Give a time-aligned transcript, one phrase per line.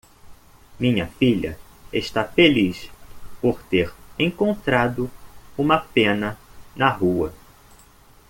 [0.79, 1.59] Minha filha
[1.93, 2.89] está feliz
[3.39, 5.11] por ter encontrado
[5.55, 6.39] uma pena
[6.75, 7.31] na rua.